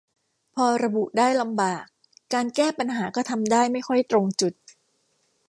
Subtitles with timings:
[0.55, 1.83] พอระบุได้ลำบาก
[2.33, 4.53] การแก้ปัญหาก็ทำได้ไม่ค่อยตรงจุด